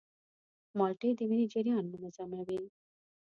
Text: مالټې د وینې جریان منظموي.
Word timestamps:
مالټې 0.77 1.09
د 1.17 1.19
وینې 1.29 1.45
جریان 1.53 1.85
منظموي. 1.93 2.59